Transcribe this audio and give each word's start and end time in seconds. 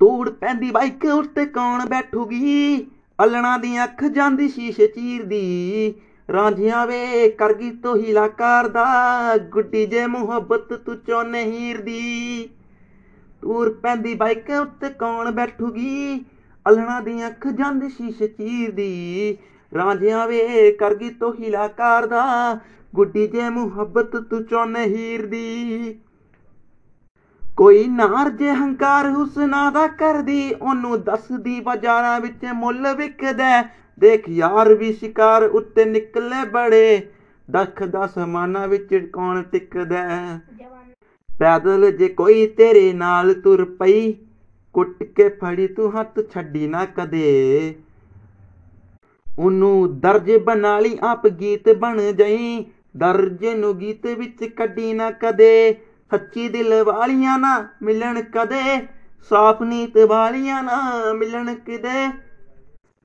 ਤੂੜ 0.00 0.28
ਪੈਂਦੀ 0.30 0.70
ਬਾਈਕ 0.70 1.04
ਉੱਤੇ 1.04 1.44
ਕੌਣ 1.46 1.86
ਬੈਠੂਗੀ? 1.86 2.86
ਅਲਣਾ 3.18 3.56
ਦੀ 3.58 3.82
ਅੱਖ 3.84 4.04
ਜਾਂਦੀ 4.04 4.48
ਸ਼ੀਸ਼ੇ 4.48 4.86
ਚੀਰਦੀ। 4.86 5.94
ਰਾਂਝਿਆਂ 6.28 6.86
ਵੇ, 6.86 7.28
ਕਰ 7.28 7.54
ਗਈ 7.54 7.70
ਤੋ 7.70 7.94
ਹੀਲਾ 7.96 8.26
ਕਰਦਾ 8.28 9.36
ਗੁੱਡੀ 9.50 9.86
ਜੇ 9.86 10.06
ਮੁਹੱਬਤ 10.06 10.72
ਤੂੰ 10.74 10.96
ਚੋਨੇ 10.96 11.42
ਹੀਰ 11.44 11.80
ਦੀ 11.82 12.48
ਤੂਰ 13.42 13.72
ਪੈਂਦੀ 13.74 14.14
ਬਾਈਕ 14.14 14.50
ਉੱਤੇ 14.60 14.88
ਕੌਣ 14.90 15.30
ਬੈਠੂਗੀ? 15.30 16.24
ਅਲਣਾ 16.66 17.00
ਦੀ 17.00 17.26
ਅੱਖ 17.26 17.46
ਜਾਂਦੀ 17.48 17.88
ਸ਼ੀਸ਼ੇ 17.88 18.28
ਚੀਰਦੀ। 18.28 19.36
ਰਾਂਝਿਆਂ 19.72 20.26
ਵੇ, 20.28 20.70
ਕਰ 20.72 20.94
ਗਈ 20.94 21.10
ਤੋ 21.10 21.32
ਹੀਲਾ 21.34 21.68
ਕਰਦਾ 21.68 22.58
ਗੁੱਡੀ 22.94 23.26
ਜੇ 23.26 23.48
ਮੁਹੱਬਤ 23.48 24.16
ਤੂੰ 24.16 24.44
ਚੋਨੇ 24.44 24.84
ਹੀਰ 24.84 25.26
ਦੀ 25.26 25.98
ਕੋਈ 27.58 27.86
ਨਾਰ 27.88 28.28
ਜੇ 28.30 28.50
ਹੰਕਾਰ 28.50 29.08
ਹੁਸਨਾ 29.10 29.70
ਦਾ 29.70 29.86
ਕਰਦੀ, 29.88 30.52
ਉਹਨੂੰ 30.52 31.00
ਦੱਸਦੀ 31.04 31.60
ਬਾਜ਼ਾਰਾਂ 31.60 32.20
ਵਿੱਚ 32.20 32.44
ਮੁੱਲ 32.54 32.94
ਵਿਕਦਾ 32.96 33.62
ਦੇਖ 33.98 34.28
ਯਾਰ 34.28 34.72
ਵੀ 34.74 34.92
ਸ਼ਿਕਾਰ 34.92 35.42
ਉੱਤੇ 35.42 35.84
ਨਿਕਲੇ 35.84 36.44
ਬੜੇ, 36.50 37.00
ਦੱਖ 37.48 37.82
ਦਾ 37.84 38.06
ਸਮਾਨਾ 38.06 38.66
ਵਿੱਚ 38.66 38.94
ਕੌਣ 39.12 39.42
ਟਿਕਦਾ 39.42 40.04
ਪੈਦਲ 41.30 41.90
ਜੇ 41.90 42.08
ਕੋਈ 42.08 42.46
ਤੇਰੇ 42.56 42.92
ਨਾਲ 42.92 43.34
ਤੁਰ 43.34 43.64
ਪਈ, 43.80 44.12
ਕੁੱਟ 44.74 45.02
ਕੇ 45.02 45.28
ਫੜੀ 45.40 45.66
ਤੂੰ 45.66 45.90
ਹੱਥ 45.92 46.20
ਛੱਡੀ 46.30 46.68
ਨਾ 46.68 46.84
ਕਦੇ। 46.96 47.74
ਉਹਨੂੰ 49.26 50.00
ਦਰਜ 50.00 50.30
ਬਣਾ 50.36 50.78
ਲਈ 50.80 50.98
ਆਪ 51.02 51.26
ਗੀਤ 51.28 51.68
ਬਣ 51.74 52.00
ਜਾਈ, 52.12 52.64
ਦਰਜ 52.96 53.44
ਨੂੰ 53.56 53.78
ਗੀਤ 53.78 54.06
ਵਿੱਚ 54.08 54.44
ਕੱਢੀ 54.46 54.92
ਨਾ 54.92 55.10
ਕਦੇ। 55.10 55.76
ਸੱਚੀ 56.10 56.48
ਦਿਲ 56.48 56.82
ਵਾਲੀਆਂ 56.84 57.38
ਨਾ 57.38 57.68
ਮਿਲਣ 57.82 58.20
ਕਦੇ? 58.34 58.86
ਸਾਫ਼ 59.30 59.62
ਨੀਤ 59.62 59.96
ਵਾਲੀਆਂ 59.98 60.62
ਨਾ 60.62 61.12
ਮਿਲਣ 61.12 61.54
ਕਦੇ? 61.54 62.06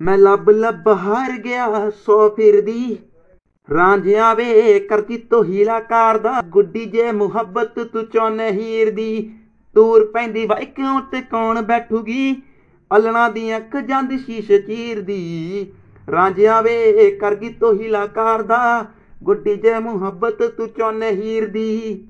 ਮੈਂ 0.02 0.18
ਲੱਭ 0.18 0.50
ਲੱਭ 0.50 0.88
ਹਾਰ 0.98 1.32
ਗਿਆ 1.38 1.90
ਸੋ 2.06 2.30
ਫਿਰਦੀ। 2.30 2.98
ਰਾਂਝਿਆਂ 3.70 4.36
ਵੇ 4.36 4.80
ਕਰਤੀ 4.80 5.18
ਤੋ 5.18 5.44
ਹੀਲਾ 5.44 5.80
ਕਰਦਾ 5.80 6.42
ਗੁੱਡੀ 6.50 6.86
ਜੇ 6.86 7.12
ਮੁਹੱਬਤ 7.12 7.80
ਤੂੰ 7.80 8.06
ਚੋਨੇ 8.06 8.50
ਹੀਰ 8.52 8.92
ਦੀ। 8.92 9.32
ਤੂਰ 9.76 10.06
ਪੈਂਦੀ 10.06 10.46
ਵਾਈ 10.46 10.66
ਕਿਉਂ 10.66 11.02
ਤੇ 11.02 11.22
ਕੌਣ 11.22 11.62
ਬੈਠੂਗੀ? 11.62 12.36
ਅਲਣਾ 12.92 13.28
ਦੀ 13.30 13.56
ਅੱਖ 13.58 13.78
ਜਾਂਦੀ 13.78 14.18
ਸ਼ੀਸ਼ੇ 14.18 14.60
ਚੀਰਦੀ 14.62 15.72
ਰਾਂਝਿਆਂ 16.08 16.62
ਵੇ 16.64 17.10
ਕਰਗੀ 17.12 17.50
ਤੋ 17.50 17.74
ਹੀਲਾ 17.74 18.06
ਕਰਦਾ 18.08 18.86
ਗੁੱਡੀ 19.24 19.56
ਜੇ 19.56 19.78
ਮੁਹੱਬਤ 19.80 20.44
ਤੂੰ 20.48 20.68
ਚੋਨੇ 20.70 21.12
ਹੀਰ 21.12 21.48
ਦੀ। 21.48 22.08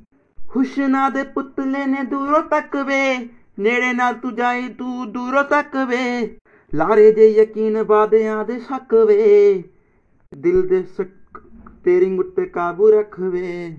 ਹੁਸ਼ਨਾ 0.55 1.09
ਦੇ 1.09 1.23
ਪੁੱਤਲੇ 1.23 1.85
ਨੇ 1.85 2.03
ਦੂਰੋਂ 2.03 2.41
ਤੱਕ 2.41 2.75
ਵੇ, 2.75 3.15
ਨੇੜੇ 3.59 3.93
ਨਾਲ 3.93 4.13
ਤੂੰ 4.13 4.35
ਜਾਈ, 4.35 4.67
ਤੂੰ 4.69 5.11
ਦੂਰੋਂ 5.11 5.43
ਤੱਕ 5.43 5.75
ਵੇ। 5.75 6.37
ਲਾਰੇ 6.73 7.11
ਜੇ 7.11 7.27
ਯਕੀਨ 7.27 7.81
ਵਾਦਿਆਂ 7.83 8.45
ਦੇ 8.45 8.59
ਸ਼ੱਕ 8.59 8.93
ਵੇ, 8.93 9.63
ਦਿਲ 10.37 10.67
ਦੇ 10.67 10.83
ਸਕ 10.83 11.41
ਤੇਰੀ 11.83 12.17
ਉੱਤੇ 12.17 12.45
ਕਾਬੂ 12.45 12.91
ਰੱਖ 12.91 13.19
ਵੇ। 13.19 13.77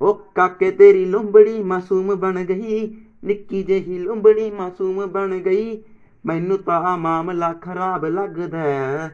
ਉਹ 0.00 0.14
ਕਾਕੇ, 0.34 0.70
ਤੇਰੀ 0.70 1.04
ਲੰਬੜੀ 1.04 1.62
ਮਾਸੂਮ 1.62 2.14
ਬਣ 2.14 2.44
ਗਈ, 2.44 2.96
ਨਿੱਕੀ 3.24 3.62
ਜਿਹੀ 3.62 3.98
ਲੰਬੜੀ 3.98 4.50
ਮਾਸੂਮ 4.50 5.06
ਬਣ 5.06 5.38
ਗਈ, 5.38 5.82
ਮੈਨੂੰ 6.26 6.58
ਤਾਂ 6.58 6.98
ਮਾਮਲਾ 6.98 7.52
ਖਰਾਬ 7.52 8.04
ਲੱਗਦਾ। 8.04 9.10